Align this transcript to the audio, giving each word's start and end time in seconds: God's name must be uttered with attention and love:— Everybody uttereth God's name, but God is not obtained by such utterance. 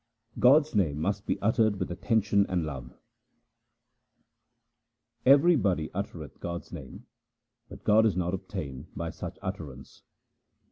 God's 0.39 0.73
name 0.73 0.97
must 0.99 1.27
be 1.27 1.39
uttered 1.43 1.75
with 1.79 1.91
attention 1.91 2.47
and 2.47 2.65
love:— 2.65 2.97
Everybody 5.37 5.91
uttereth 5.93 6.39
God's 6.39 6.71
name, 6.73 7.05
but 7.69 7.83
God 7.83 8.07
is 8.07 8.17
not 8.17 8.33
obtained 8.33 8.87
by 8.95 9.11
such 9.11 9.37
utterance. 9.43 10.01